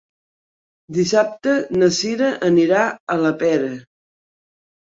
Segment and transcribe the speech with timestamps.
[0.97, 2.81] Dissabte na Sira anirà
[3.17, 3.73] a la Pera.